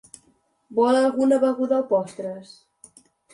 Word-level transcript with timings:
Vol 0.79 0.97
alguna 1.01 1.37
beguda 1.43 1.83
o 1.83 1.85
postres? 1.93 2.57